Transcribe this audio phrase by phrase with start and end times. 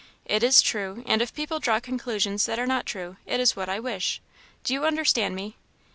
[0.25, 3.69] It is true, and if people draw conclusions that are not true, it is what
[3.69, 4.19] I wish.
[4.63, 5.57] Do you understand me?"